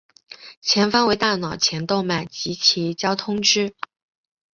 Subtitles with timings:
[0.63, 3.75] 前方为大脑前动脉及其交通支。